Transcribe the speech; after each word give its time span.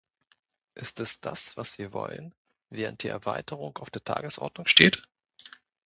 Ist 0.73 0.99
es 0.99 1.19
das, 1.21 1.55
was 1.57 1.77
wir 1.77 1.93
wollen, 1.93 2.33
während 2.71 3.03
die 3.03 3.09
Erweiterung 3.09 3.77
auf 3.77 3.91
der 3.91 4.03
Tagesordnung 4.03 4.65
steht? 4.65 5.07